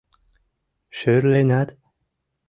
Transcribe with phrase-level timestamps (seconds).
[0.97, 1.69] —Шӧрленат?